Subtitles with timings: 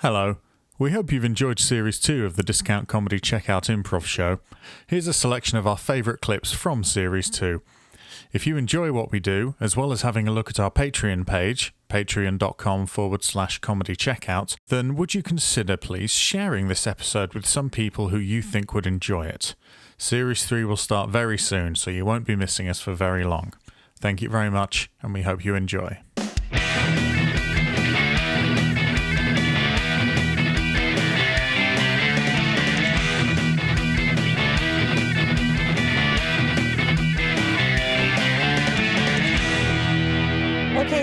[0.00, 0.36] Hello.
[0.78, 4.38] We hope you've enjoyed Series 2 of the Discount Comedy Checkout Improv Show.
[4.86, 7.60] Here's a selection of our favourite clips from Series 2.
[8.32, 11.26] If you enjoy what we do, as well as having a look at our Patreon
[11.26, 17.44] page, patreon.com forward slash comedy checkout, then would you consider, please, sharing this episode with
[17.44, 19.56] some people who you think would enjoy it?
[19.96, 23.52] Series 3 will start very soon, so you won't be missing us for very long.
[23.98, 25.98] Thank you very much, and we hope you enjoy.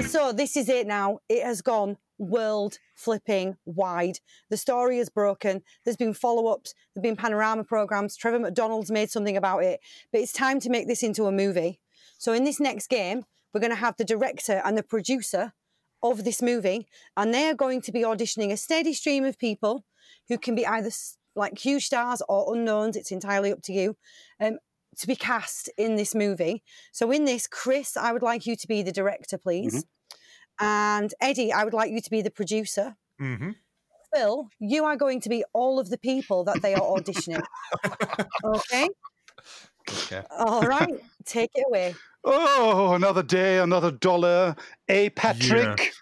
[0.09, 1.20] so this is it now.
[1.30, 4.20] It has gone world flipping wide.
[4.50, 5.63] The story is broken.
[5.84, 8.16] There's been follow ups, there've been panorama programs.
[8.16, 9.80] Trevor McDonald's made something about it,
[10.12, 11.80] but it's time to make this into a movie.
[12.18, 15.54] So, in this next game, we're going to have the director and the producer
[16.04, 16.88] of this movie,
[17.18, 19.85] and they are going to be auditioning a steady stream of people
[20.27, 20.91] who can be either
[21.35, 22.96] like huge stars or unknowns.
[22.96, 23.98] It's entirely up to you.
[24.40, 24.60] Um,
[24.98, 26.63] to be cast in this movie.
[26.93, 29.85] So, in this, Chris, I would like you to be the director, please.
[30.60, 32.96] And Eddie, I would like you to be the producer.
[33.22, 33.52] Mm-hmm.
[34.14, 37.44] Phil, you are going to be all of the people that they are auditioning.
[38.44, 38.90] okay?
[39.90, 40.24] Okay.
[40.32, 41.00] All right.
[41.26, 41.96] Take it away.
[42.24, 44.56] Oh, another day, another dollar.
[44.88, 45.94] A Patrick.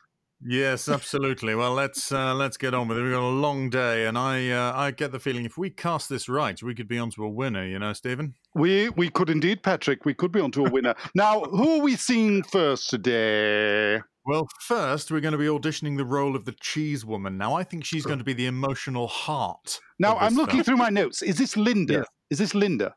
[0.46, 1.56] Yes, absolutely.
[1.56, 3.02] Well, let's uh, let's get on with it.
[3.02, 6.10] We've got a long day, and I uh, I get the feeling if we cast
[6.10, 7.66] this right, we could be onto a winner.
[7.66, 8.36] You know, Stephen.
[8.56, 10.06] We we could indeed, Patrick.
[10.06, 10.96] We could be onto a winner.
[11.16, 14.00] now, who are we seeing first today?
[14.26, 17.38] Well, first we're going to be auditioning the role of the cheese woman.
[17.38, 19.80] Now, I think she's going to be the emotional heart.
[20.00, 20.64] Now, I'm looking film.
[20.64, 21.22] through my notes.
[21.22, 21.94] Is this Linda?
[21.94, 22.06] Yes.
[22.30, 22.96] Is this Linda?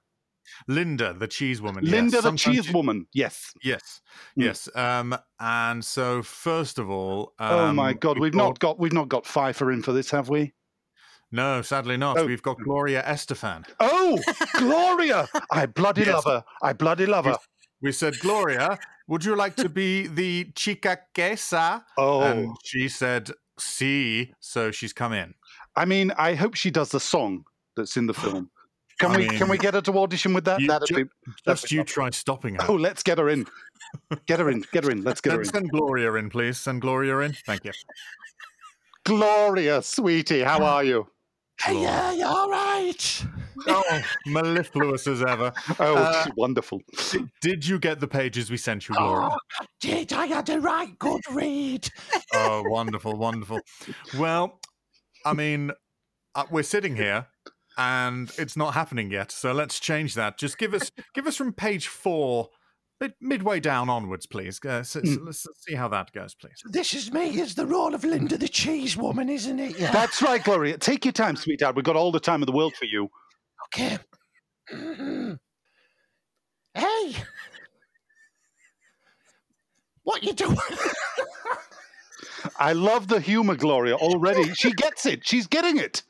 [0.69, 1.85] Linda, the cheese woman.
[1.85, 1.93] yes.
[1.93, 3.07] Linda, the Sometimes cheese she- woman.
[3.13, 3.51] Yes.
[3.65, 4.01] Yes,
[4.39, 4.45] Mm.
[4.45, 4.69] yes.
[4.77, 8.93] Um, and so first of all, um, oh my God, we we've not got we've
[8.93, 10.55] not got Pfeiffer in for this, have we?
[11.33, 12.19] No, sadly not.
[12.19, 12.27] Oh.
[12.27, 13.67] We've got Gloria Estefan.
[13.81, 14.23] Oh,
[14.57, 15.29] Gloria!
[15.51, 16.15] I bloody Yes.
[16.15, 16.45] love her.
[16.63, 17.37] I bloody love her.
[17.83, 18.79] We said, Gloria,
[19.09, 21.83] would you like to be the chica quesa?
[21.99, 25.35] Oh, And she said, "See." So she's come in.
[25.75, 27.45] I mean, I hope she does the song
[27.77, 28.51] that's in the film.
[28.99, 30.61] Can I we can we get her to audition with that?
[30.67, 31.11] That'd ju- be,
[31.45, 32.65] Just you try stopping her.
[32.69, 33.47] Oh, let's get her in.
[34.27, 34.65] Get her in.
[34.73, 35.03] Get her in.
[35.03, 35.45] Let's get her in.
[35.47, 36.57] send Gloria in, please.
[36.59, 37.33] Send Gloria in.
[37.33, 37.73] Thank you.
[39.05, 41.07] Gloria, sweetie, how are you?
[41.61, 43.25] Hey, yeah, you're all right?
[43.69, 45.53] Oh, mellifluous as ever.
[45.81, 46.83] Oh, Uh, wonderful.
[47.41, 49.31] Did, you get the pages we sent you, Gloria?
[49.33, 50.13] Oh, I did.
[50.13, 51.89] I had a right good read.
[52.35, 53.61] Oh, wonderful, wonderful.
[54.17, 54.61] Well,
[55.25, 55.73] I mean,
[56.35, 57.27] uh, we're sitting here
[57.79, 59.33] and it's not happening yet.
[59.33, 60.39] So let's change that.
[60.39, 62.51] Just give us give us from page four,
[63.01, 64.61] mid, midway down onwards, please.
[64.65, 66.63] Uh, so, so let's see how that goes, please.
[66.67, 69.79] This is me as the role of Linda the cheese woman, isn't it?
[69.79, 69.91] Yeah.
[69.93, 70.79] That's right, Gloria.
[70.79, 71.77] Take your time, sweetheart.
[71.77, 73.09] We've got all the time in the world for you.
[73.75, 73.99] Okay.
[76.75, 77.17] hey.
[80.03, 80.57] What you doing?
[82.59, 84.55] I love the humor, Gloria, already.
[84.55, 85.27] She gets it.
[85.27, 86.03] She's getting it.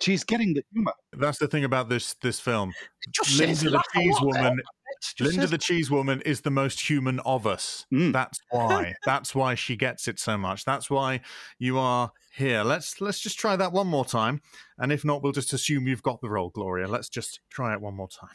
[0.00, 0.92] She's getting the humor.
[1.12, 2.72] That's the thing about this this film.
[3.10, 4.42] Just Linda the laugh cheese lot there.
[4.42, 4.62] woman.
[4.96, 7.86] It's just Linda says- the cheese woman is the most human of us.
[7.92, 8.12] Mm.
[8.12, 8.94] That's why.
[9.04, 10.64] That's why she gets it so much.
[10.64, 11.20] That's why
[11.58, 12.62] you are here.
[12.64, 14.40] Let's let's just try that one more time.
[14.78, 16.88] And if not, we'll just assume you've got the role, Gloria.
[16.88, 18.30] Let's just try it one more time.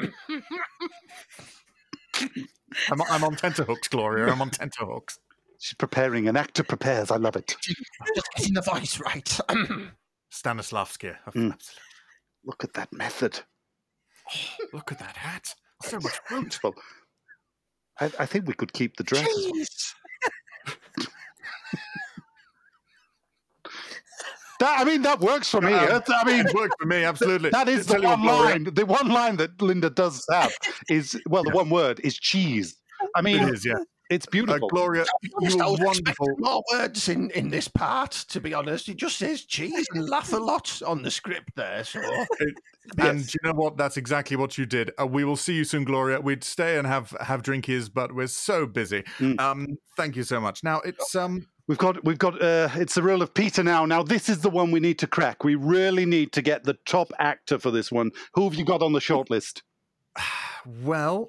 [2.90, 4.30] I'm, I'm on tenterhooks, Gloria.
[4.32, 5.18] I'm on tenterhooks.
[5.58, 6.28] She's preparing.
[6.28, 7.10] An actor prepares.
[7.10, 7.54] I love it.
[8.14, 9.24] just getting the voice right.
[10.32, 11.16] Stanislavski.
[11.34, 11.54] Mm.
[12.44, 13.40] Look at that method.
[14.72, 15.54] Look at that hat.
[15.82, 16.40] So much fruit.
[16.42, 16.74] Beautiful.
[18.00, 19.26] I, I think we could keep the dress.
[19.26, 19.52] as well.
[19.54, 19.94] Cheese.
[24.60, 25.72] That, I mean, that works for me.
[25.72, 27.48] Um, That's- I mean, It worked for me, absolutely.
[27.50, 28.64] that is the Tell you what, one line.
[28.74, 30.52] The one line that Linda does have
[30.90, 32.76] is well, the one word is cheese.
[33.16, 33.74] I mean, It is, yeah.
[34.10, 34.68] It's Uh, beautiful.
[34.68, 36.28] Gloria, you I were wonderful.
[36.38, 38.88] more words in, in this part, to be honest.
[38.88, 41.84] It just says cheese and laugh a lot on the script there.
[41.84, 42.00] So
[42.98, 43.76] And you know what?
[43.76, 44.90] That's exactly what you did.
[45.00, 46.20] Uh, we will see you soon, Gloria.
[46.20, 49.04] We'd stay and have have drinkies, but we're so busy.
[49.18, 49.40] Mm.
[49.40, 50.64] Um, thank you so much.
[50.64, 52.42] Now it's um, We've got, we've got.
[52.42, 53.86] Uh, it's the role of Peter now.
[53.86, 55.44] Now this is the one we need to crack.
[55.44, 58.10] We really need to get the top actor for this one.
[58.34, 59.62] Who have you got on the shortlist?
[60.82, 61.28] well,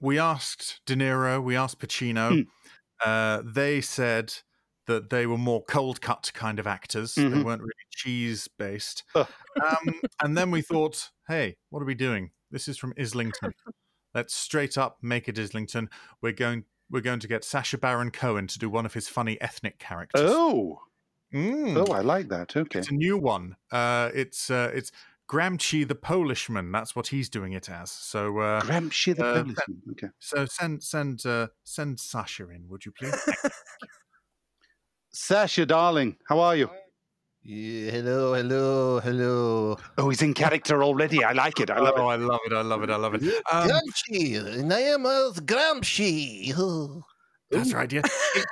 [0.00, 2.46] we asked De Niro, we asked Pacino.
[3.04, 4.34] Uh, they said
[4.86, 7.14] that they were more cold cut kind of actors.
[7.14, 7.44] They Mhm.
[7.44, 9.04] weren't really cheese based.
[9.14, 9.26] Um,
[10.22, 12.30] and then we thought, hey, what are we doing?
[12.50, 13.54] This is from Islington.
[14.14, 15.88] Let's straight up make it Islington.
[16.20, 16.64] We're going.
[16.90, 20.22] We're going to get Sacha Baron Cohen to do one of his funny ethnic characters.
[20.28, 20.80] Oh,
[21.32, 21.76] Mm.
[21.88, 22.56] Oh, I like that.
[22.56, 22.80] Okay.
[22.80, 23.54] It's a new one.
[23.70, 24.90] Uh, it's uh, it's
[25.30, 26.72] Gramsci the Polishman.
[26.72, 27.92] That's what he's doing it as.
[27.92, 29.82] So uh, Gramsci the uh, policeman.
[29.92, 30.08] Okay.
[30.18, 33.14] so send send uh, send Sacha in, would you please?
[35.12, 36.68] Sacha, darling, how are you?
[37.42, 39.78] Yeah, hello, hello, hello.
[39.96, 41.22] Oh, he's in character already.
[41.22, 41.70] I like it.
[41.70, 42.14] I love oh, it.
[42.14, 42.52] I love it.
[42.52, 42.90] I love it.
[42.90, 43.22] I love it.
[43.52, 46.52] Um, Gramsci, and I am a Gramsci.
[46.58, 47.04] Oh,
[47.52, 47.90] that's right.
[47.90, 48.02] Yeah,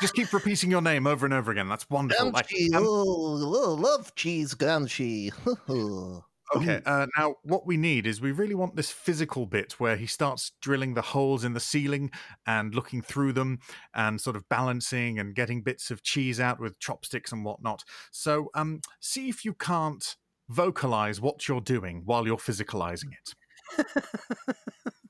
[0.01, 1.69] just keep repeating your name over and over again.
[1.69, 2.31] That's wonderful.
[2.31, 5.33] Like, Gramsci, um, oh, oh, love cheese, Gramsci.
[6.57, 10.07] Okay, uh, now what we need is we really want this physical bit where he
[10.07, 12.11] starts drilling the holes in the ceiling
[12.47, 13.59] and looking through them
[13.95, 17.85] and sort of balancing and getting bits of cheese out with chopsticks and whatnot.
[18.11, 20.17] So, um, see if you can't
[20.49, 23.35] vocalize what you're doing while you're physicalizing it.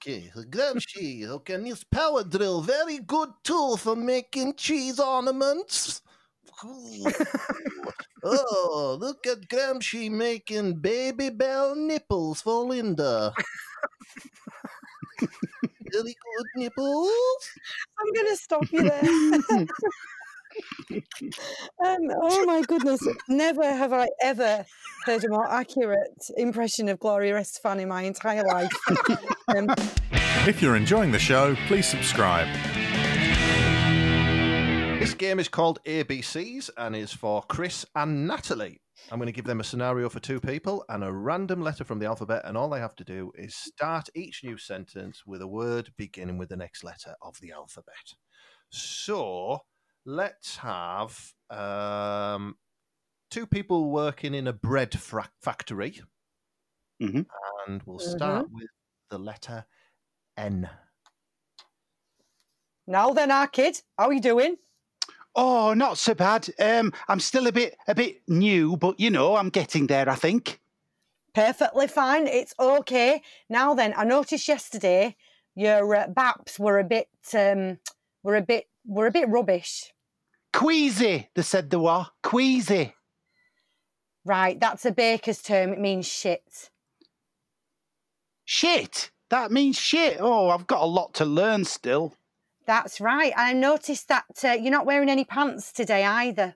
[0.00, 6.02] Okay, Gramsci, okay, this power drill, very good tool for making cheese ornaments.
[6.64, 7.06] Ooh.
[8.24, 13.32] oh, look at Gramsci making Babybel nipples for Linda.
[15.20, 17.10] very good nipples.
[17.98, 19.02] I'm going to stop you there.
[21.84, 23.06] um, oh my goodness.
[23.28, 24.64] Never have I ever
[25.04, 28.72] heard a more accurate impression of Gloria Estefan in my entire life.
[29.56, 29.68] um,
[30.46, 32.48] If you're enjoying the show, please subscribe.
[34.98, 38.80] This game is called ABCs and is for Chris and Natalie.
[39.12, 42.00] I'm going to give them a scenario for two people and a random letter from
[42.00, 45.46] the alphabet, and all they have to do is start each new sentence with a
[45.46, 47.94] word beginning with the next letter of the alphabet.
[48.70, 49.60] So
[50.04, 52.56] let's have um,
[53.30, 56.00] two people working in a bread fra- factory,
[57.00, 57.24] Mhm.
[57.68, 58.68] and we'll start with
[59.10, 59.64] the letter
[60.36, 60.68] N.
[62.86, 64.56] now then, our kid, how are you doing?
[65.40, 66.49] Oh, not so bad.
[66.58, 70.08] Um, I'm still a bit a bit new, but you know, I'm getting there.
[70.08, 70.58] I think.
[71.32, 72.26] Perfectly fine.
[72.26, 73.23] It's okay.
[73.49, 75.14] Now then, I noticed yesterday
[75.55, 77.79] your uh, baps were a bit, um,
[78.25, 79.93] were a bit, were a bit rubbish.
[80.52, 82.06] Queasy, they said they were.
[82.25, 82.94] Queasy.
[84.25, 85.73] Right, that's a baker's term.
[85.73, 86.70] It means shit.
[88.44, 89.12] Shit.
[89.31, 90.17] That means shit.
[90.19, 92.14] Oh, I've got a lot to learn still.
[92.68, 93.32] That's right.
[93.34, 96.54] I noticed that uh, you're not wearing any pants today either.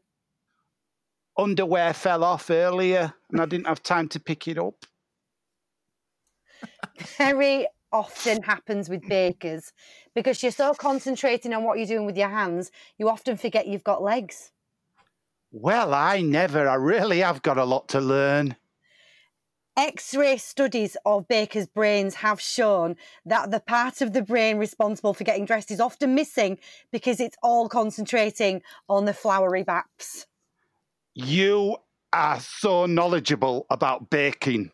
[1.39, 4.85] Underwear fell off earlier, and I didn't have time to pick it up.
[7.17, 9.73] Very often happens with bakers
[10.15, 13.83] because you're so concentrating on what you're doing with your hands, you often forget you've
[13.83, 14.53] got legs.
[15.51, 16.69] Well, I never.
[16.69, 18.57] I really have got a lot to learn.
[19.77, 25.15] X ray studies of bakers' brains have shown that the part of the brain responsible
[25.15, 26.59] for getting dressed is often missing
[26.91, 30.27] because it's all concentrating on the flowery baps.
[31.15, 31.77] You
[32.13, 34.73] are so knowledgeable about baking.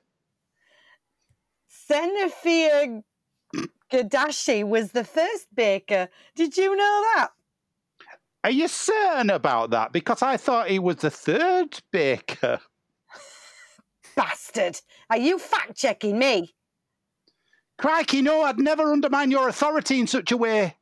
[1.88, 3.02] Senefia
[3.92, 6.08] Gadashi was the first baker.
[6.34, 7.28] Did you know that?
[8.44, 9.92] Are you certain about that?
[9.92, 12.60] Because I thought he was the third baker.
[14.18, 14.80] Bastard.
[15.10, 16.56] Are you fact checking me?
[17.78, 20.74] Crikey, no, I'd never undermine your authority in such a way.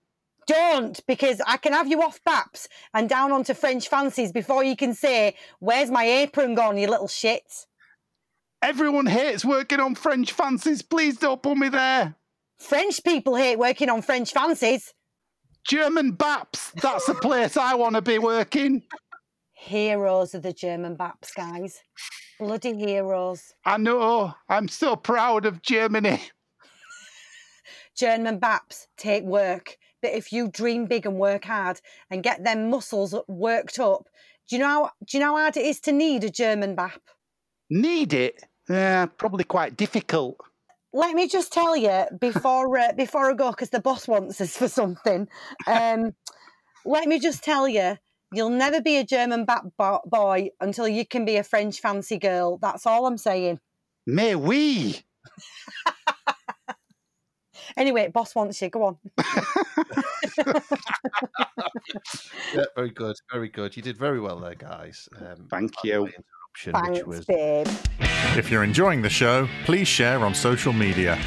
[0.46, 4.74] Don't, because I can have you off baps and down onto French fancies before you
[4.74, 7.66] can say, Where's my apron gone, you little shit?
[8.62, 10.80] Everyone hates working on French fancies.
[10.80, 12.14] Please don't put me there.
[12.58, 14.94] French people hate working on French fancies.
[15.68, 18.84] German Baps, that's the place I want to be working.
[19.66, 21.82] Heroes of the German baps, guys.
[22.38, 23.52] Bloody heroes.
[23.64, 26.20] I know, I'm so proud of Germany.
[27.96, 31.80] German baps take work, but if you dream big and work hard
[32.10, 34.08] and get them muscles worked up,
[34.48, 36.76] do you know how, do you know how hard it is to need a German
[36.76, 37.00] bap?
[37.68, 38.44] Need it?
[38.68, 40.36] Yeah, probably quite difficult.
[40.92, 44.56] let me just tell you before uh, before I go, because the boss wants us
[44.56, 45.26] for something.
[45.66, 46.14] Um,
[46.84, 47.98] let me just tell you,
[48.36, 52.58] you'll never be a German bat boy until you can be a French fancy girl.
[52.58, 53.60] That's all I'm saying.
[54.06, 55.02] Mais oui.
[57.76, 58.70] Anyway, boss wants you.
[58.70, 58.96] Go on.
[62.54, 63.76] Yeah, very good, very good.
[63.76, 65.08] You did very well there, guys.
[65.18, 66.02] Um, Thank you.
[66.02, 66.12] my
[66.64, 67.68] Interruption, which Thanks, was babe.
[68.36, 71.18] If you're enjoying the show, please share on social media.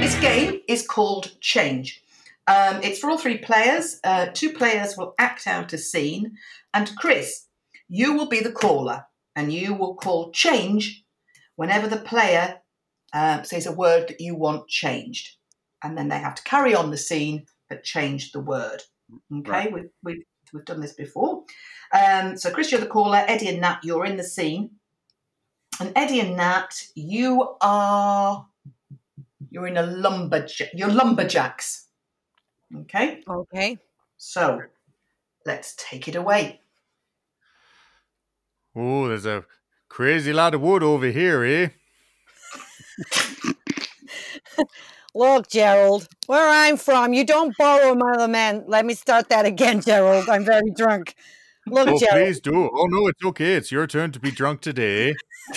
[0.00, 2.02] This game is called Change.
[2.46, 4.00] Um, it's for all three players.
[4.02, 6.36] Uh, two players will act out a scene,
[6.74, 7.46] and Chris,
[7.88, 9.04] you will be the caller,
[9.36, 11.04] and you will call change
[11.56, 12.60] whenever the player
[13.12, 15.36] uh, says a word that you want changed,
[15.84, 18.82] and then they have to carry on the scene but change the word.
[19.32, 19.72] Okay, Right.
[19.72, 20.22] we've, we've
[20.52, 21.44] We've done this before.
[21.92, 23.24] Um, so, Chris, you're the caller.
[23.26, 24.72] Eddie and Nat, you're in the scene.
[25.80, 28.46] And Eddie and Nat, you are
[29.50, 30.68] you're in a lumberjack.
[30.74, 31.81] You're lumberjacks.
[32.80, 33.22] Okay.
[33.28, 33.78] Okay.
[34.16, 34.62] So,
[35.44, 36.60] let's take it away.
[38.74, 39.44] Oh, there's a
[39.88, 41.68] crazy lot of wood over here, eh?
[45.14, 48.64] Look, Gerald, where I'm from, you don't borrow another man.
[48.66, 50.28] Let me start that again, Gerald.
[50.30, 51.14] I'm very drunk.
[51.66, 52.70] Look, Oh, Gerald, please do.
[52.72, 53.54] Oh, no, it's okay.
[53.54, 55.14] It's your turn to be drunk today.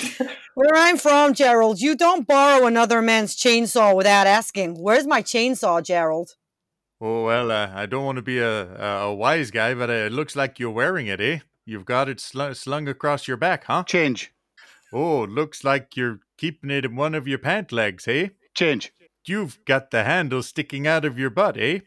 [0.56, 4.76] where I'm from, Gerald, you don't borrow another man's chainsaw without asking.
[4.76, 6.36] Where's my chainsaw, Gerald?
[7.02, 9.94] Oh, well, uh, I don't want to be a, a, a wise guy, but uh,
[9.94, 11.40] it looks like you're wearing it, eh?
[11.66, 13.84] You've got it sl- slung across your back, huh?
[13.84, 14.32] Change.
[14.94, 18.30] Oh, looks like you're keeping it in one of your pant legs, eh?
[18.54, 18.94] Change.
[19.26, 21.80] You've got the handle sticking out of your butt, eh?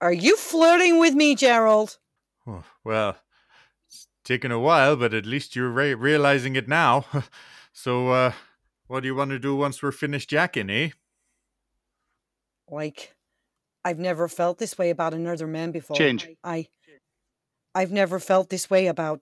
[0.00, 1.98] Are you flirting with me, Gerald?
[2.46, 3.16] Oh, well,
[3.88, 7.06] it's taken a while, but at least you're re- realizing it now.
[7.72, 8.32] so, uh,
[8.86, 10.90] what do you want to do once we're finished jacking, eh?
[12.68, 13.14] Like,
[13.84, 15.96] I've never felt this way about another man before.
[15.96, 16.28] Change.
[16.42, 16.68] I,
[17.74, 19.20] I've never felt this way about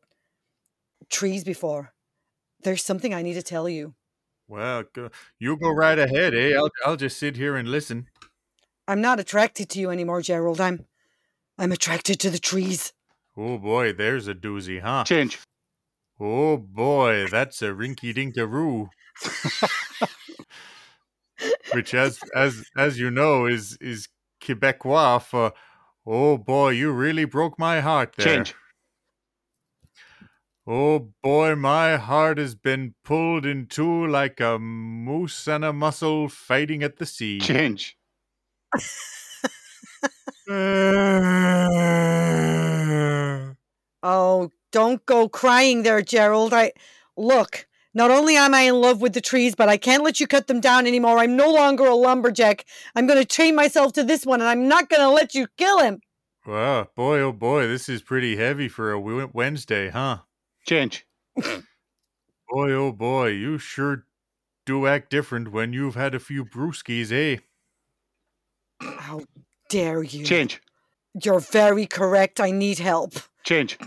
[1.11, 1.93] trees before.
[2.63, 3.95] There's something I need to tell you.
[4.47, 6.55] Well, go, you go right ahead, eh?
[6.57, 8.07] I'll, I'll just sit here and listen.
[8.87, 10.61] I'm not attracted to you anymore, Gerald.
[10.61, 10.85] I'm,
[11.59, 12.93] I'm attracted to the trees.
[13.37, 15.05] Oh boy, there's a doozy, huh?
[15.05, 15.39] Change.
[16.21, 18.91] Oh boy, that's a rinky dinkaroo.
[21.73, 24.09] Which, as as as you know, is is
[24.43, 25.53] Quebecois for
[26.05, 28.55] "Oh boy, you really broke my heart there." Change.
[30.67, 36.29] Oh boy, my heart has been pulled in two like a moose and a mussel
[36.29, 37.41] fighting at the sea.
[37.41, 37.97] Change.
[44.05, 46.53] Oh, don't go crying there, Gerald.
[46.53, 46.73] I
[47.17, 47.67] look.
[47.95, 50.47] Not only am I in love with the trees, but I can't let you cut
[50.47, 51.19] them down anymore.
[51.19, 52.65] I'm no longer a lumberjack.
[52.95, 55.47] I'm going to chain myself to this one, and I'm not going to let you
[55.59, 56.01] kill him.
[56.47, 60.19] Wow, boy, oh boy, this is pretty heavy for a Wednesday, huh?
[60.67, 61.07] Change.
[61.37, 64.07] Boy, oh boy, you sure
[64.67, 67.41] do act different when you've had a few brewskis, eh?
[68.81, 69.23] How
[69.69, 70.25] dare you?
[70.25, 70.61] Change.
[71.23, 72.41] You're very correct.
[72.41, 73.15] I need help.
[73.45, 73.79] Change.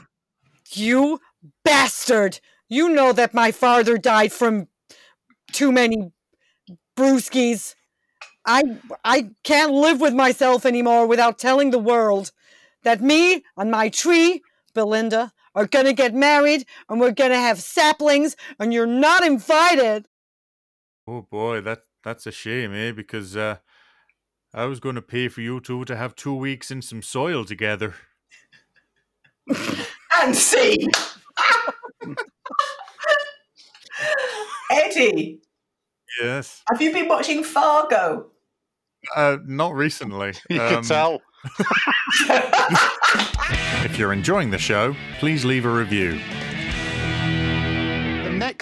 [0.71, 1.19] You
[1.63, 2.39] bastard!
[2.69, 4.67] You know that my father died from
[5.51, 6.11] too many
[6.97, 7.75] brewskis.
[8.45, 12.31] I I can't live with myself anymore without telling the world
[12.83, 14.41] that me and my tree,
[14.73, 20.07] Belinda, are gonna get married and we're gonna have saplings and you're not invited.
[21.07, 22.91] Oh boy, that that's a shame, eh?
[22.91, 23.57] Because uh,
[24.53, 27.43] I was going to pay for you two to have two weeks in some soil
[27.45, 27.95] together.
[30.17, 30.87] And see.
[34.85, 35.39] Eddie,
[36.21, 36.61] Yes.
[36.69, 38.27] have you been watching Fargo?
[39.15, 40.33] Uh, not recently.
[40.49, 41.21] You Um, can tell.
[43.85, 46.19] If you're enjoying the show, please leave a review.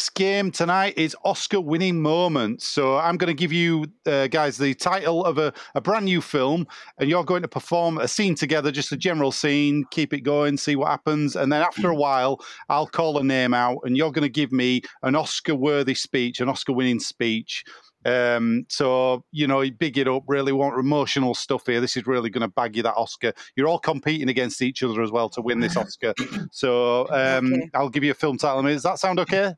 [0.04, 2.68] Next game tonight is Oscar winning moments.
[2.68, 6.20] So I'm going to give you uh, guys the title of a, a brand new
[6.20, 6.68] film,
[6.98, 10.58] and you're going to perform a scene together, just a general scene, keep it going,
[10.58, 11.38] see what happens.
[11.38, 14.52] And then after a while, I'll call a name out, and you're going to give
[14.52, 17.64] me an Oscar worthy speech, an Oscar winning speech.
[18.06, 20.24] Um, so you know, big it up.
[20.28, 21.80] Really want emotional stuff here.
[21.80, 23.32] This is really going to bag you that Oscar.
[23.56, 26.14] You're all competing against each other as well to win this Oscar.
[26.52, 27.70] So um, Okay.
[27.74, 28.64] I'll give you a film title.
[28.64, 29.54] Does that sound okay?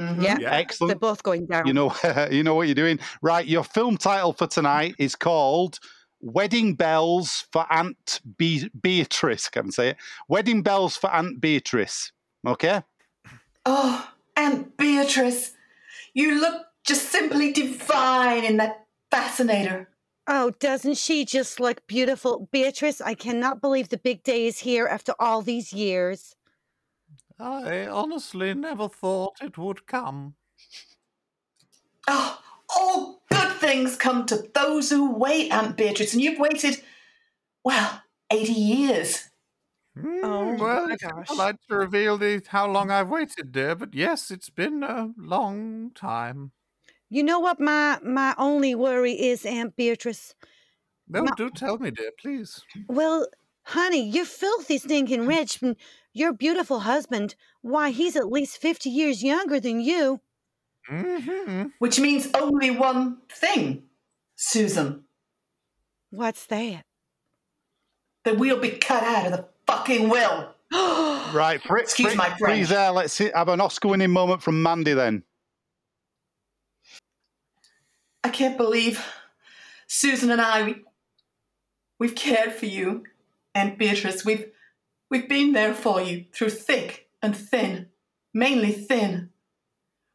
[0.00, 0.22] Mhm.
[0.22, 0.64] Yeah, Yeah.
[0.80, 1.66] they're both going down.
[1.66, 1.94] You know,
[2.30, 3.46] you know what you're doing, right?
[3.46, 5.78] Your film title for tonight is called
[6.20, 9.96] "Wedding Bells for Aunt Be- Beatrice." Can I say it?
[10.28, 12.12] Wedding Bells for Aunt Beatrice.
[12.46, 12.82] Okay.
[13.66, 15.52] Oh, Aunt Beatrice,
[16.14, 19.88] you look just simply divine in that fascinator.
[20.26, 22.48] Oh, doesn't she just look beautiful?
[22.52, 26.36] Beatrice, I cannot believe the big day is here after all these years.
[27.40, 30.36] I honestly never thought it would come.
[32.08, 32.40] Oh,
[32.76, 36.82] all good things come to those who wait, Aunt Beatrice, and you've waited,
[37.64, 39.30] well, 80 years.
[39.96, 41.28] Hmm, oh, well, my it's gosh.
[41.28, 45.92] impolite to reveal the, how long I've waited, dear, but yes, it's been a long
[45.92, 46.52] time.
[47.10, 50.34] You know what my my only worry is, Aunt Beatrice?
[51.06, 52.64] No, Ma- do tell me, dear, please.
[52.88, 53.26] Well,
[53.64, 55.76] honey, you're filthy stinking rich, and
[56.12, 60.20] your beautiful husband, why, he's at least 50 years younger than you.
[60.90, 61.68] Mm-hmm.
[61.78, 63.84] Which means only one thing,
[64.36, 65.04] Susan,
[66.10, 66.84] What's that?
[68.24, 70.54] that we'll be cut out of the fucking will.
[71.32, 72.40] Right, fr- Excuse fr- my French.
[72.40, 72.90] freeze there.
[72.90, 75.22] Let's see, have an Oscar-winning moment from Mandy then.
[78.24, 79.04] I can't believe
[79.86, 80.74] Susan and I, we,
[81.98, 83.04] we've cared for you,
[83.54, 84.24] and Beatrice.
[84.24, 84.46] We've,
[85.10, 87.88] we've been there for you through thick and thin,
[88.32, 89.30] mainly thin.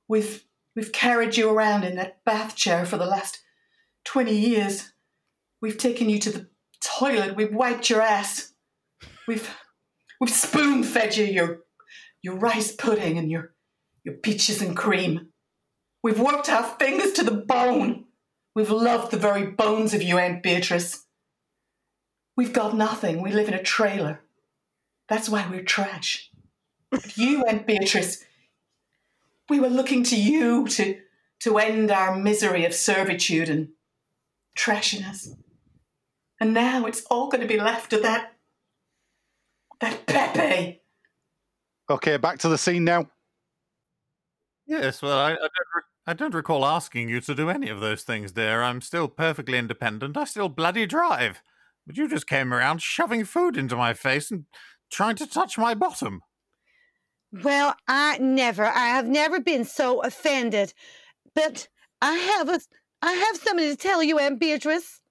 [0.08, 3.40] We've, we've carried you around in that bath chair for the last
[4.06, 4.94] 20 years.
[5.62, 6.48] We've taken you to the
[6.84, 7.36] toilet.
[7.36, 8.54] We've wiped your ass.
[9.28, 9.50] We've,
[10.22, 11.60] we've spoon fed you your,
[12.22, 13.54] your rice pudding and your,
[14.04, 15.30] your peaches and cream.
[16.04, 18.06] We've worked our fingers to the bone.
[18.56, 21.04] We've loved the very bones of you, Aunt Beatrice.
[22.38, 23.22] We've got nothing.
[23.22, 24.22] We live in a trailer.
[25.08, 26.32] That's why we're trash.
[26.90, 28.24] But you, and Beatrice,
[29.50, 31.00] we were looking to you to,
[31.42, 33.70] to end our misery of servitude and
[34.58, 35.30] trashiness.
[36.40, 38.34] And now it's all going to be left to that.
[39.80, 40.82] that Pepe.
[41.90, 43.10] Okay, back to the scene now.
[44.66, 45.42] Yes, well, I, I, don't
[45.76, 48.64] re- I don't recall asking you to do any of those things, dear.
[48.64, 50.18] I'm still perfectly independent.
[50.18, 51.42] I still bloody drive.
[51.86, 54.46] But you just came around shoving food into my face and
[54.96, 56.22] trying to touch my bottom.
[57.44, 60.74] Well, I never, I have never been so offended.
[61.34, 61.68] But
[62.02, 62.60] I have a,
[63.02, 65.02] I have something to tell you, Aunt Beatrice.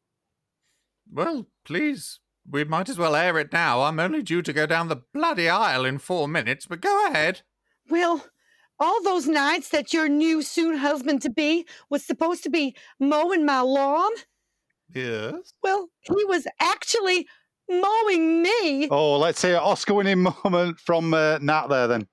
[1.12, 3.82] Well, please, we might as well air it now.
[3.82, 7.42] I'm only due to go down the bloody aisle in four minutes, but go ahead.
[7.90, 8.24] Well,
[8.80, 13.44] all those nights that your new soon husband to be was supposed to be mowing
[13.44, 14.10] my lawn,
[14.94, 15.52] Yes.
[15.62, 17.26] well, he was actually
[17.68, 18.88] mowing me.
[18.90, 22.08] Oh, let's hear an Oscar-winning moment from uh, Nat there then.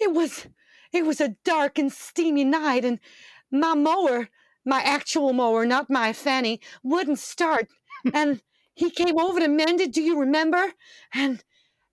[0.00, 0.46] It was
[0.92, 2.98] it was a dark and steamy night and
[3.50, 4.28] my mower,
[4.64, 7.68] my actual mower, not my fanny, wouldn't start.
[8.14, 8.42] and
[8.74, 10.72] he came over to mend it, do you remember?
[11.12, 11.44] And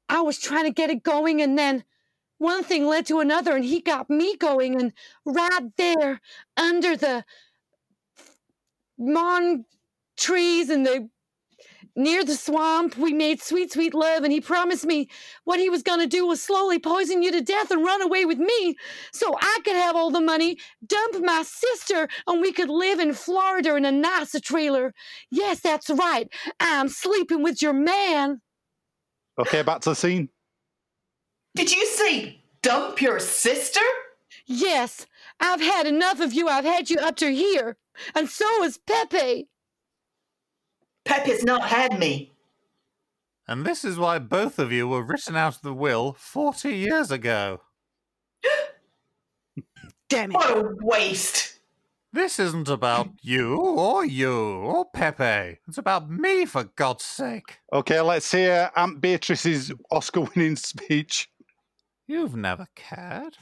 [0.09, 1.83] I was trying to get it going and then
[2.37, 4.93] one thing led to another and he got me going and
[5.25, 6.21] right there
[6.55, 7.25] under the
[8.97, 9.65] mon
[10.15, 11.09] trees and the
[11.97, 15.09] near the swamp we made sweet sweet love and he promised me
[15.43, 18.23] what he was going to do was slowly poison you to death and run away
[18.23, 18.75] with me
[19.11, 23.13] so I could have all the money, dump my sister, and we could live in
[23.13, 24.93] Florida in a NASA trailer.
[25.31, 26.31] Yes, that's right.
[26.59, 28.41] I'm sleeping with your man.
[29.39, 30.29] Okay, back to the scene.
[31.55, 33.81] Did you say dump your sister?
[34.45, 35.05] Yes,
[35.39, 36.47] I've had enough of you.
[36.47, 37.77] I've had you up to here.
[38.15, 39.47] And so has Pepe.
[41.07, 42.33] Pepe's not had me.
[43.47, 47.11] And this is why both of you were written out of the will 40 years
[47.11, 47.61] ago.
[50.09, 50.35] Damn it.
[50.35, 51.59] What a waste.
[52.11, 55.59] This isn't about you or you or Pepe.
[55.67, 57.59] It's about me, for God's sake.
[57.71, 61.29] Okay, let's hear Aunt Beatrice's Oscar-winning speech.
[62.05, 63.37] You've never cared.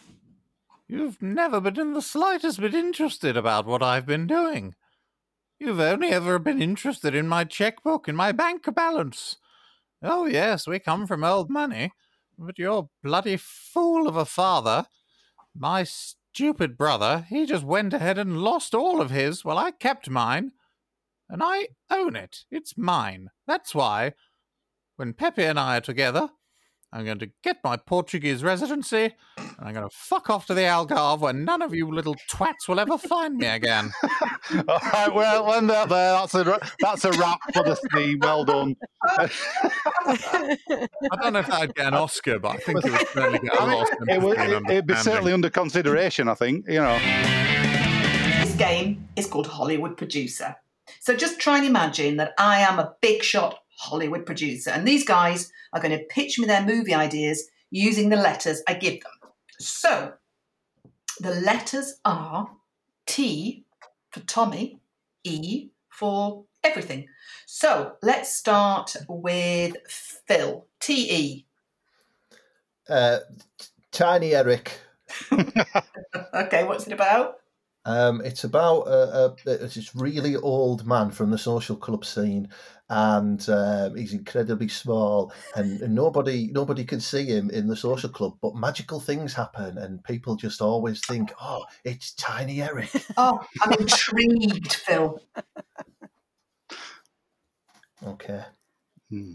[0.88, 4.75] You've never been in the slightest bit interested about what I've been doing.
[5.60, 9.38] You've only ever been interested in my checkbook and my bank balance.
[10.04, 11.94] Oh, yes, we come from old money,
[12.38, 14.86] but your bloody fool of a father,
[15.58, 20.10] my stupid brother, he just went ahead and lost all of his while I kept
[20.10, 20.52] mine.
[21.30, 22.44] And I own it.
[22.52, 23.30] It's mine.
[23.48, 24.13] That's why,
[24.98, 26.30] when Pepe and I are together,
[26.95, 30.62] I'm going to get my Portuguese residency, and I'm going to fuck off to the
[30.62, 33.91] Algarve where none of you little twats will ever find me again.
[34.69, 38.19] All right, well, when they're there, that's a that's a wrap for the scene.
[38.21, 38.77] Well done.
[39.10, 39.29] I
[41.21, 43.62] don't know if I'd get an Oscar, but I think it would certainly get a
[43.62, 46.29] I mean, lot of it would, it, it'd be certainly under consideration.
[46.29, 46.97] I think you know.
[48.39, 50.55] This game is called Hollywood Producer.
[51.01, 55.06] So just try and imagine that I am a big shot Hollywood producer, and these
[55.06, 59.32] guys are going to pitch me their movie ideas using the letters I give them.
[59.60, 60.14] So
[61.20, 62.50] the letters are
[63.06, 63.66] T
[64.12, 64.80] for Tommy,
[65.24, 67.08] E for everything.
[67.46, 70.66] So let's start with Phil.
[70.80, 71.46] T E.
[72.90, 73.20] Uh,
[73.92, 74.80] Tiny Eric.
[76.34, 77.38] Okay, what's it about?
[77.86, 82.50] Um, it's about uh, uh, it's this really old man from the social club scene,
[82.89, 88.10] and um, he's incredibly small, and, and nobody nobody can see him in the social
[88.10, 88.38] club.
[88.41, 93.71] But magical things happen, and people just always think, "Oh, it's Tiny Eric." Oh, I'm
[93.80, 95.19] intrigued, Phil.
[98.06, 98.43] Okay.
[99.10, 99.34] Hmm.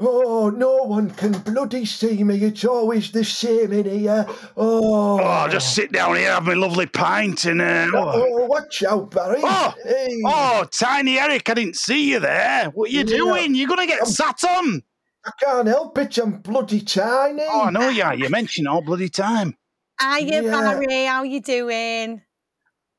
[0.00, 2.36] Oh, no one can bloody see me.
[2.36, 4.24] It's always the same in here.
[4.56, 8.12] Oh, Oh, just sit down here, have my lovely pint, and uh, oh.
[8.14, 9.40] Oh, watch out, Barry.
[9.42, 10.22] Oh, Hey.
[10.24, 12.66] oh, tiny Eric, I didn't see you there.
[12.66, 13.16] What are you Yeah.
[13.16, 13.54] doing?
[13.56, 14.82] You're gonna get sat on.
[15.26, 16.16] I can't help it.
[16.18, 17.42] I'm bloody tiny.
[17.50, 18.04] Oh, I know you.
[18.04, 18.14] are.
[18.14, 19.56] You mention all bloody time.
[20.00, 20.50] Hiya, Yeah.
[20.52, 21.04] Barry.
[21.06, 22.22] How you doing?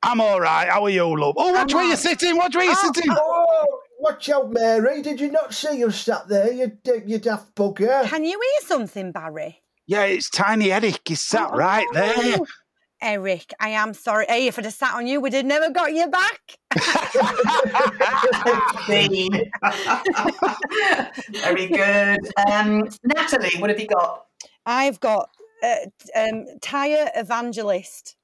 [0.04, 0.68] I'm all right.
[0.70, 1.36] How are you, love?
[1.38, 2.38] Oh, watch I'm where you're sitting.
[2.38, 3.12] Watch where you're Oh, sitting.
[3.12, 3.39] Oh,
[4.00, 5.02] watch out, Mary.
[5.02, 6.72] Did you not see you sat there, you,
[7.06, 8.04] you daft bugger?
[8.06, 9.62] Can you hear something, Barry?
[9.86, 11.02] Yeah, it's tiny Eric.
[11.06, 12.14] He's sat right there.
[12.16, 12.46] Oh,
[13.02, 14.26] Eric, I am sorry.
[14.28, 16.40] Hey, if I'd have sat on you, we'd have never got you back.
[18.88, 19.32] Dean.
[21.42, 22.20] Very good.
[22.52, 24.26] Um, Natalie, what have you got?
[24.66, 25.30] I've got
[25.64, 25.76] uh,
[26.16, 28.16] um, Tyre Evangelist.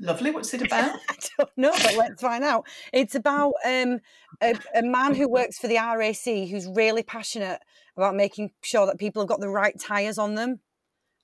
[0.00, 0.30] Lovely.
[0.30, 0.98] What's it about?
[1.10, 2.66] I don't know, but let's find out.
[2.92, 4.00] It's about um,
[4.42, 7.60] a, a man who works for the RAC who's really passionate
[7.96, 10.60] about making sure that people have got the right tyres on them,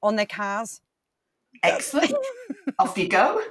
[0.03, 0.81] on their cars.
[1.63, 2.15] Excellent.
[2.79, 3.43] Off you go.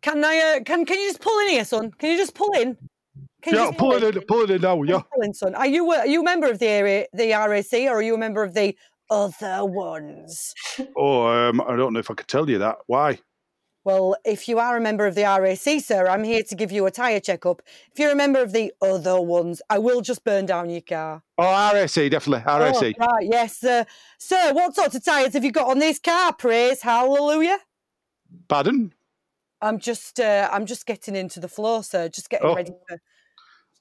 [0.00, 0.56] Can I?
[0.56, 1.90] Uh, can Can you just pull in here, son?
[1.92, 2.76] Can you just pull in?
[3.42, 5.00] Can Yeah, just pull it in, pull it in now, yeah.
[5.14, 5.54] Pull in, son.
[5.54, 8.14] Are you a, are you a member of the area, the RAC, or are you
[8.14, 8.74] a member of the
[9.10, 10.54] other ones?
[10.96, 12.78] Oh, um, I don't know if I could tell you that.
[12.86, 13.18] Why?
[13.88, 16.84] Well, if you are a member of the RAC, sir, I'm here to give you
[16.84, 17.62] a tyre checkup.
[17.90, 21.22] If you're a member of the other ones, I will just burn down your car.
[21.38, 22.42] Oh, RAC, definitely.
[22.44, 22.96] RAC.
[23.00, 23.86] Oh, right, yes, sir.
[24.18, 26.34] Sir, what sorts of tyres have you got on this car?
[26.34, 27.56] Praise, hallelujah.
[28.46, 28.92] Pardon?
[29.62, 32.10] I'm just, uh, I'm just getting into the floor, sir.
[32.10, 32.56] Just getting Oh.
[32.56, 33.00] ready for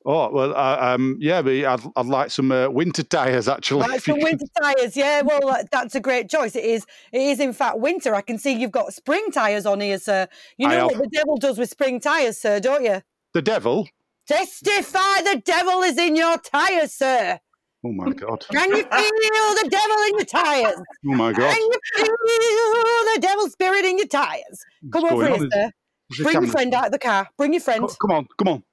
[0.09, 3.81] Oh, well, uh, um, yeah, but I'd, I'd like some uh, winter tyres, actually.
[3.81, 5.21] Like some winter tyres, yeah.
[5.21, 6.55] Well, that's a great choice.
[6.55, 6.85] It is.
[7.11, 8.15] It is in fact winter.
[8.15, 10.29] I can see you've got spring tyres on here, sir.
[10.57, 13.01] You know what the devil does with spring tyres, sir, don't you?
[13.33, 13.89] the devil?
[14.27, 17.39] Testify the devil is in your tyres, sir.
[17.85, 18.45] Oh, my God.
[18.49, 20.75] Can you feel the devil in your tyres?
[21.05, 21.53] Oh, my God.
[21.53, 24.65] Can you feel the devil spirit in your tyres?
[24.91, 25.51] Come What's over here, on?
[25.51, 25.71] sir.
[26.09, 27.29] Bring your camera- friend out of the car.
[27.37, 27.85] Bring your friend.
[28.01, 28.63] Come on, come on.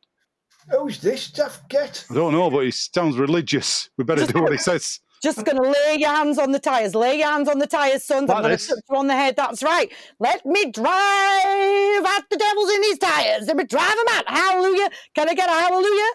[0.71, 2.05] Who's this daft get?
[2.11, 3.91] I don't know, but he sounds religious.
[3.99, 5.01] We better do what he says.
[5.23, 6.95] Just going to lay your hands on the tyres.
[6.95, 8.31] Lay your hands on the tyres, sons.
[8.31, 8.67] I'm going to this?
[8.67, 9.37] touch you on the head.
[9.37, 9.91] That's right.
[10.21, 10.85] Let me drive
[12.05, 13.47] out the devils in these tyres.
[13.47, 14.25] Let me drive them out.
[14.29, 14.91] Hallelujah.
[15.15, 16.11] Can I get a hallelujah?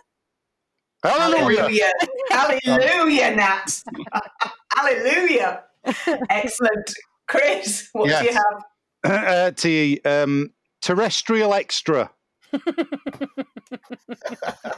[1.04, 1.92] Hallelujah.
[2.30, 2.60] Hallelujah.
[2.66, 3.84] Hallelujah, Nat.
[4.76, 5.64] Hallelujah.
[6.30, 6.94] Excellent.
[7.28, 8.36] Chris, what do you Yes.
[8.36, 8.64] have?
[9.28, 12.12] Uh, T, um, terrestrial extra.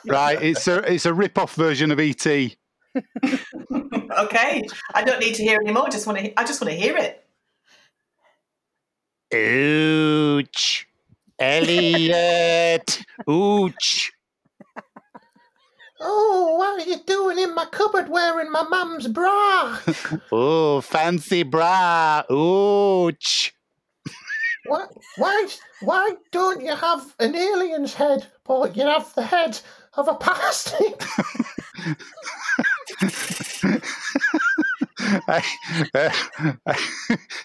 [0.08, 2.26] Right, it's a it's a rip-off version of ET.
[4.18, 4.68] Okay.
[4.94, 5.88] I don't need to hear any more.
[5.90, 7.26] Just want to I just want to hear it.
[9.34, 10.84] Ooch,
[11.40, 14.12] Elliot, ooch.
[16.02, 19.80] Oh, what are you doing in my cupboard wearing my mum's bra?
[20.34, 23.52] Oh, fancy bra, ooch.
[24.66, 24.92] What?
[25.18, 25.48] Why?
[25.82, 29.60] Why don't you have an alien's head, but you have the head
[29.96, 31.02] of a parsnip?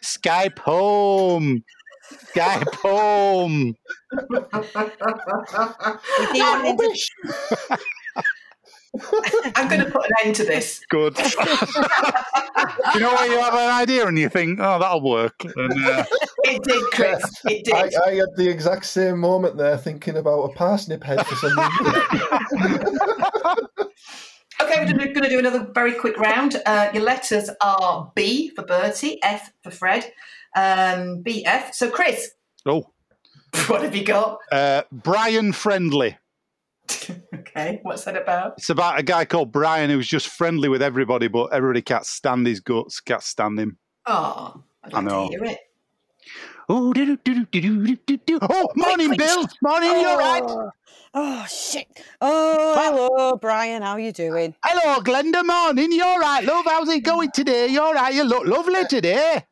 [0.03, 1.65] Skype home,
[2.35, 3.75] Skype home.
[8.95, 8.99] I
[9.45, 9.53] wish.
[9.57, 10.81] I'm going to put an end to this.
[10.89, 11.17] Good.
[11.19, 15.35] you know when you have an idea and you think, oh, that'll work.
[15.45, 16.05] And, uh,
[16.45, 17.23] It did, Chris.
[17.45, 17.75] It did.
[17.75, 21.59] I, I had the exact same moment there, thinking about a parsnip head for some
[21.59, 22.99] reason.
[24.59, 26.57] Okay, we're going to do another very quick round.
[26.65, 30.11] Uh, your letters are B for Bertie, F for Fred,
[30.57, 31.75] um, BF.
[31.75, 32.31] So, Chris,
[32.65, 32.91] oh,
[33.67, 34.39] what have you got?
[34.51, 36.17] uh, Brian Friendly.
[37.57, 38.55] Okay, what's that about?
[38.59, 42.47] It's about a guy called Brian who's just friendly with everybody, but everybody can't stand
[42.47, 43.79] his guts, can't stand him.
[44.05, 45.59] Oh, I'd I like to hear it.
[46.69, 48.39] Oh, do, do, do, do, do, do, do.
[48.43, 49.21] oh morning, quick.
[49.21, 49.47] Bill.
[49.63, 50.43] Morning, you all right?
[50.45, 50.71] Oh,
[51.15, 51.87] oh, shit.
[52.21, 53.81] Oh, hello, Brian.
[53.81, 54.55] How you doing?
[54.63, 55.43] Hello, Glenda.
[55.47, 55.93] Morning.
[55.93, 56.67] You all right, love?
[56.67, 57.69] How's it going today?
[57.69, 58.13] You all right?
[58.13, 59.45] You look lovely uh, today.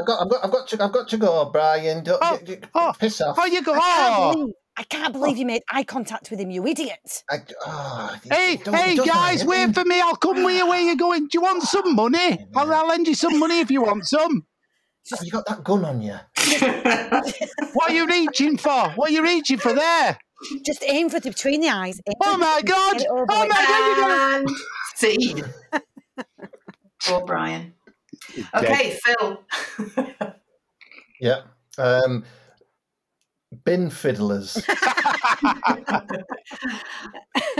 [0.00, 2.02] I've got, I've got, I've got to, I've got to go, Brian.
[2.02, 3.36] Don't, Oh, you- you- oh, piss off.
[3.38, 3.74] Oh, you go?
[3.74, 4.52] I can't, Oh.
[4.78, 7.24] Believe, I can't believe you made eye contact with him, you idiot.
[7.30, 7.36] I,
[7.66, 9.66] oh, Hey, don't- hey, doesn't guys, matter.
[9.66, 10.00] wait for me.
[10.00, 10.66] I'll come with you.
[10.68, 11.22] Where you going?
[11.24, 12.38] Do you want some money?
[12.56, 14.46] I'll, I'll lend you some money if you want some.
[15.10, 16.16] Have you got that gun on you?
[17.72, 18.90] What are you reaching for?
[18.96, 20.18] What are you reaching for there?
[20.64, 22.00] Just aim for the, between the eyes.
[22.06, 22.92] Aim Oh my God!
[22.94, 23.48] Get it over Oh with.
[23.48, 23.88] my God!
[23.88, 24.48] you got it.
[24.48, 24.50] and
[24.96, 25.44] scene.
[27.06, 27.74] Poor Brian.
[28.54, 29.42] Okay, Phil.
[31.20, 31.40] Yeah.
[31.78, 32.24] Um,
[33.64, 34.52] bin fiddlers.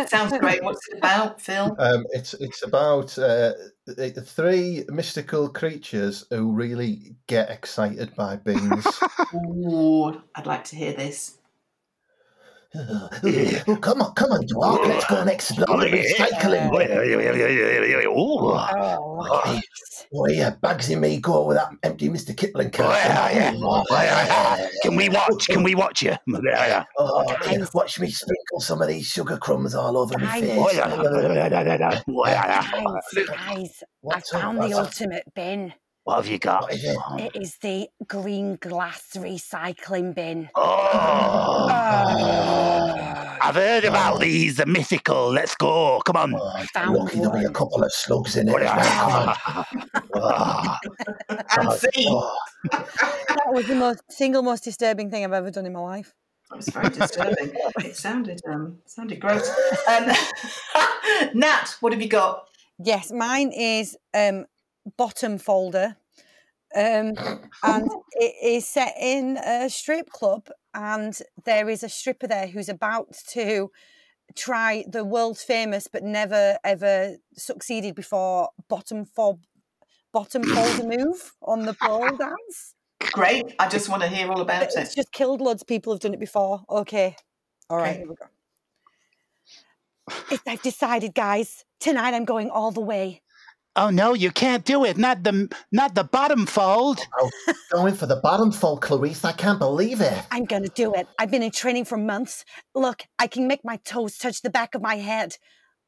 [0.06, 0.62] Sounds great.
[0.62, 1.74] What's it about, Phil?
[1.78, 3.52] Um, it's it's about uh,
[3.86, 8.86] three mystical creatures who really get excited by beans.
[9.34, 11.37] Ooh, I'd like to hear this.
[12.74, 16.70] Oh, come on, come on, Dwarf, let's go and explore the recycling.
[18.06, 19.60] Oh, Okay.
[20.14, 22.34] Oh yeah, Bugsy me go with that empty Mr.
[22.34, 22.86] Kipling can.
[22.86, 23.84] Oh,
[24.82, 25.46] can we watch?
[25.48, 26.14] Can we watch you?
[26.98, 27.74] Oh, Guys.
[27.74, 30.42] watch me sprinkle some of these sugar crumbs all over my Guys.
[30.42, 30.58] face.
[30.58, 30.70] Oh,
[32.24, 35.72] guys, guys, I found the ultimate bin.
[36.08, 36.62] What have you got?
[36.62, 36.96] What is it?
[37.18, 40.48] It is the green glass recycling bin.
[40.54, 44.56] Oh, Oh, I've heard about these.
[44.56, 45.28] The mythical.
[45.30, 46.00] Let's go.
[46.06, 46.34] Come on.
[46.34, 48.54] Oh, Found lucky there'll be a couple of slugs in it.
[48.62, 49.36] as
[50.14, 50.76] well.
[51.58, 52.06] And see.
[52.08, 52.34] Oh,
[52.72, 56.14] that was the most single most disturbing thing I've ever done in my life.
[56.48, 57.52] That was very disturbing.
[57.80, 59.46] it sounded um sounded gross.
[59.86, 60.06] Um,
[61.34, 62.46] Nat, what have you got?
[62.82, 64.46] Yes, mine is um,
[64.96, 65.96] bottom folder,
[66.74, 67.14] um,
[67.62, 72.68] and it is set in a strip club, and there is a stripper there who's
[72.68, 73.70] about to
[74.36, 79.40] try the world famous but never ever succeeded before bottom fob
[80.12, 82.74] bottom folder move on the pole dance.
[83.12, 83.54] Great.
[83.58, 84.94] I just want to hear all about It's it.
[84.94, 86.62] just killed loads of people who've done it before.
[86.68, 87.16] Okay,
[87.70, 87.98] all right, Okay.
[87.98, 88.26] here we go.
[90.30, 93.22] If I've decided, guys, tonight I'm going all the way.
[93.80, 94.98] Oh no, you can't do it.
[94.98, 96.98] Not the not the bottom fold.
[97.20, 97.30] Oh,
[97.70, 99.24] going for the bottom fold, Clarice.
[99.24, 100.20] I can't believe it.
[100.32, 101.06] I'm going to do it.
[101.16, 102.44] I've been in training for months.
[102.74, 105.36] Look, I can make my toes touch the back of my head.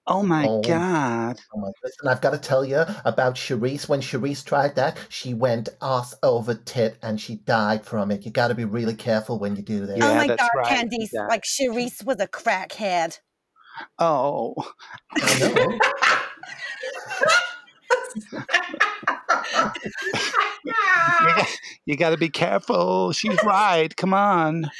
[0.06, 0.60] Oh my Oh.
[0.60, 1.40] god.
[1.52, 3.88] Oh my, listen, I've got to tell you about Charisse.
[3.88, 8.24] When Charisse tried that, she went ass over tit and she died from it.
[8.24, 9.98] You got to be really careful when you do that.
[9.98, 11.26] Yeah, oh my God, right, Candice, yeah.
[11.26, 13.18] like Charisse was a crackhead.
[13.98, 14.54] Oh.
[15.12, 15.78] I know.
[21.86, 23.12] You got to be careful.
[23.12, 23.94] She's right.
[23.96, 24.70] Come on.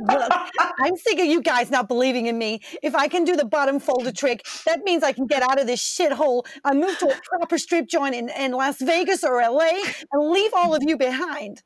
[0.00, 0.32] Look,
[0.80, 2.60] I'm sick of you guys not believing in me.
[2.82, 5.66] If I can do the bottom folder trick, that means I can get out of
[5.66, 9.70] this shithole I move to a proper strip joint in, in Las Vegas or LA
[10.12, 11.62] and leave all of you behind.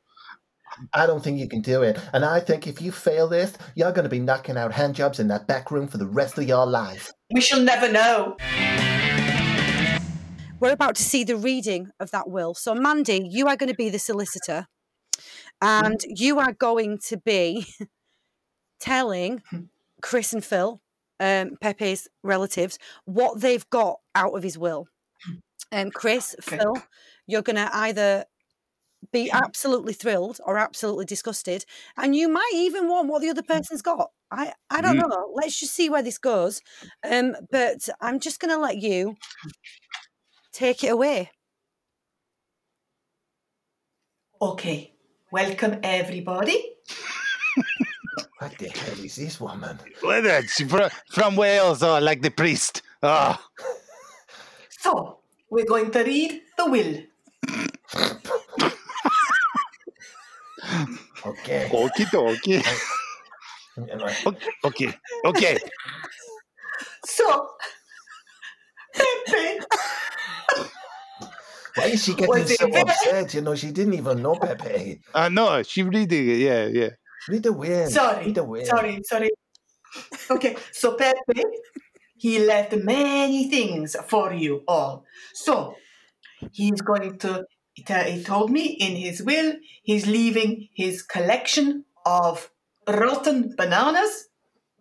[0.93, 1.99] I don't think you can do it.
[2.13, 5.19] And I think if you fail this, you're going to be knocking out hand jobs
[5.19, 7.11] in that back room for the rest of your life.
[7.31, 8.37] We shall never know.
[10.59, 12.53] We're about to see the reading of that will.
[12.53, 14.67] So, Mandy, you are going to be the solicitor,
[15.61, 17.65] and you are going to be
[18.79, 19.41] telling
[20.01, 20.81] Chris and Phil,
[21.19, 24.87] um, Pepe's relatives, what they've got out of his will.
[25.71, 26.57] Um, Chris, Okay.
[26.57, 26.83] Phil,
[27.27, 28.25] you're going to either
[29.11, 31.65] be absolutely thrilled or absolutely disgusted,
[31.97, 34.11] and you might even want what the other person's got.
[34.31, 35.09] I, I don't Mm.
[35.09, 35.31] know.
[35.33, 36.61] Let's just see where this goes.
[37.09, 39.15] Um, but I'm just going to let you
[40.59, 41.31] take it away.
[44.41, 44.93] Okay.
[45.31, 46.59] Welcome everybody.
[48.39, 49.79] What the hell is this woman?
[50.01, 52.81] Well, that's fr- from Wales, or like the priest.
[53.03, 53.37] Oh.
[54.81, 55.19] So
[55.49, 56.93] we're going to read the will.
[61.25, 61.67] Okay.
[61.71, 62.63] Okie dokie.
[64.63, 64.93] Okay.
[65.25, 65.57] Okay.
[67.03, 67.25] So
[68.95, 69.59] Pepe
[71.79, 73.33] Why is she getting so upset?
[73.33, 75.01] You know, she didn't even know Pepe.
[75.13, 76.37] Uh, no, she reading it.
[76.37, 76.89] Yeah, yeah.
[77.27, 77.89] Read the will.
[77.89, 78.65] Sorry, Read the will.
[78.65, 79.29] sorry, sorry.
[80.29, 81.43] Okay, so Pepe,
[82.17, 85.05] he left many things for you all.
[85.33, 85.75] So
[86.51, 87.45] he's going to.
[87.73, 92.51] He told me in his will he's leaving his collection of
[92.85, 94.27] rotten bananas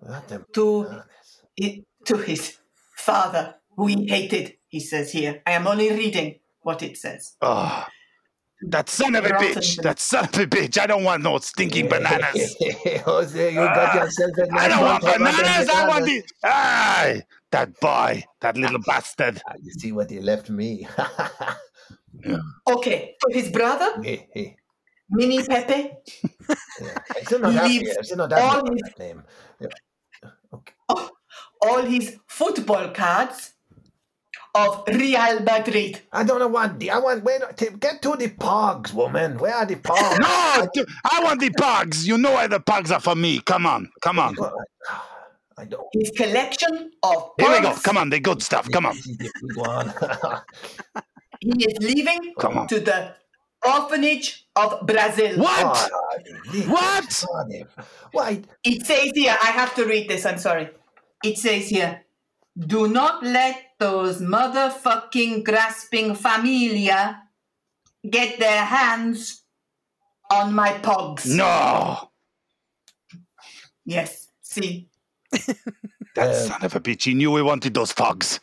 [0.01, 1.81] the to bananas?
[2.07, 2.57] to his
[2.97, 4.55] father, who he hated.
[4.67, 5.43] He says here.
[5.47, 7.35] I am only reading what it says.
[7.41, 7.87] Oh,
[8.69, 9.77] that son of a Rotten bitch.
[9.77, 9.83] banana.
[9.83, 10.79] That son of a bitch.
[10.79, 12.55] I don't want no stinking bananas.
[13.07, 15.69] Jose, you got Ah, yourself a I nice don't want one for Madame bananas.
[15.71, 16.23] I want the.
[16.45, 19.41] Aye, that boy, that little bastard.
[19.49, 20.87] Ah, You see what he left me.
[22.69, 24.57] Okay, to his brother, Hey, hey.
[25.11, 25.93] Mini Pepe,
[26.83, 26.99] Yeah.
[27.23, 29.23] Is it not He that, leaves yeah, not all name, his- name?
[29.61, 29.69] Yeah.
[30.53, 30.75] Okay.
[31.63, 33.55] all his football cards
[34.59, 36.01] of Real Madrid.
[36.13, 37.25] I don't know what the, I want.
[37.25, 39.39] Wait, to get to the pogs, woman.
[39.39, 40.19] Where are the pogs?
[40.21, 42.07] No, d- I want the pugs.
[42.07, 43.41] You know why the pugs are for me.
[43.41, 44.37] Come on, come on.
[45.57, 45.87] I don't.
[45.93, 47.75] His collection of Here we go.
[47.83, 48.69] Come on, the good stuff.
[48.71, 48.95] Come on.
[48.95, 49.93] This is the big one.
[51.41, 52.69] he is leaving Come on.
[52.69, 53.15] to the
[53.67, 55.39] orphanage of Brazil.
[55.41, 55.91] What?
[55.93, 56.19] Oh,
[56.69, 57.25] What?
[57.33, 57.69] Cardiff.
[58.13, 58.43] Why?
[58.63, 60.71] It says here, I have to read this, I'm sorry.
[61.25, 62.05] It says here,
[62.57, 67.23] Do not let those motherfucking grasping familia
[68.09, 69.45] get their hands
[70.31, 71.27] on my pogs.
[71.27, 72.11] No,
[73.85, 74.89] Yes, see.
[75.33, 77.05] that Uh, son of a bitch.
[77.05, 78.41] He knew we wanted those pogs.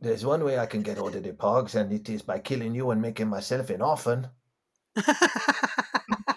[0.00, 2.74] There's one way I can get hold of the pogs, and it is by killing
[2.74, 4.28] you and making myself an orphan.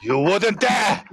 [0.01, 1.03] You wouldn't dare.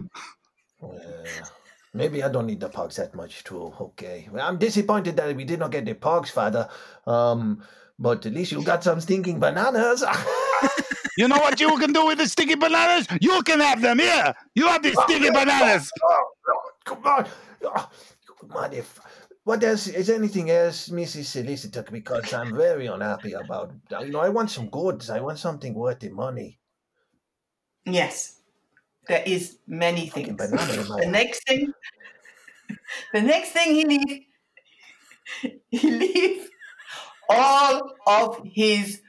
[1.97, 3.73] Maybe I don't need the pogs that much too.
[3.81, 4.29] Okay.
[4.31, 6.69] Well, I'm disappointed that we did not get the pogs, Father.
[7.07, 7.63] Um,
[7.99, 10.05] but at least you got some stinking bananas.
[11.17, 13.07] You know what you can do with the sticky bananas?
[13.23, 14.35] You can have them here.
[14.55, 15.91] You have these sticky bananas.
[16.05, 17.27] Oh, oh, come on.
[17.65, 17.91] Oh,
[18.39, 18.73] come on.
[18.75, 19.01] If
[19.45, 21.25] what else is anything else, Mrs.
[21.25, 21.85] Solicitor?
[21.91, 23.73] Because I'm very unhappy about.
[24.01, 25.09] You know, I want some goods.
[25.09, 26.61] I want something worth the money.
[27.87, 28.36] Yes.
[29.09, 30.37] There is many things.
[30.37, 31.73] banana in my The next thing
[33.13, 34.23] the next thing he leave
[35.71, 36.49] he leave
[37.29, 39.03] all of his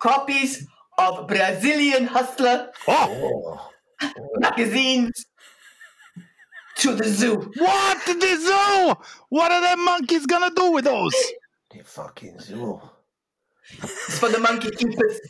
[0.00, 0.66] copies
[0.98, 3.70] of Brazilian Hustler Oh,
[4.38, 5.24] magazines
[6.76, 7.50] to the zoo.
[7.58, 8.94] what the zoo?
[9.28, 11.14] What are them monkeys gonna do with those?
[11.70, 12.80] the fucking zoo.
[13.70, 15.20] It's for the monkey keepers.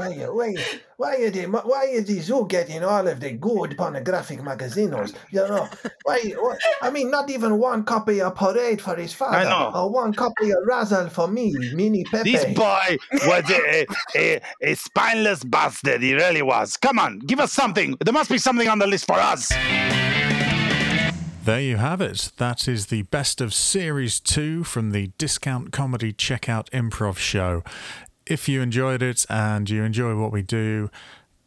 [0.00, 0.54] Why, you- why,
[0.96, 5.12] why are the why are the zoo getting all of the good pornographic magazines?
[5.30, 5.68] You know,
[6.04, 6.56] why, why?
[6.80, 9.72] I mean, not even one copy of Parade for his father, know.
[9.74, 12.32] or one copy of Razzle for me, Mini Pepe.
[12.32, 13.86] This boy was a,
[14.16, 16.02] a, a spineless bastard.
[16.02, 16.76] He really was.
[16.78, 17.96] Come on, give us something.
[18.02, 19.52] There must be something on the list for us.
[21.44, 22.32] There you have it.
[22.36, 27.64] That is the best of Series 2 from the Discount Comedy Checkout Improv Show.
[28.26, 30.90] If you enjoyed it and you enjoy what we do,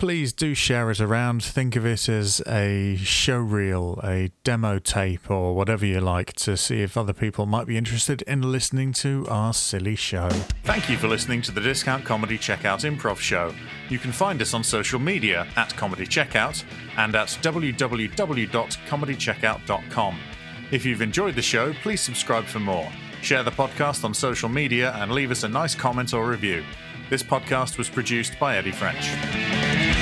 [0.03, 1.41] please do share it around.
[1.41, 6.57] Think of it as a show reel, a demo tape, or whatever you like to
[6.57, 10.27] see if other people might be interested in listening to our silly show.
[10.65, 13.55] Thank you for listening to the Discount Comedy Checkout Improv Show.
[13.87, 16.65] You can find us on social media at Comedy Checkout
[16.97, 20.19] and at www.comedycheckout.com.
[20.71, 22.91] If you've enjoyed the show, please subscribe for more.
[23.23, 26.61] Share the podcast on social media and leave us a nice comment or review.
[27.09, 29.92] This podcast was produced by Eddie French.